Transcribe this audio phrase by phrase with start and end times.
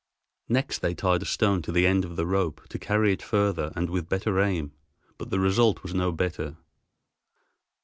[0.49, 3.71] Next they tied a stone to the end of the rope to carry it further
[3.75, 4.71] and with better aim,
[5.19, 6.57] but the result was no better.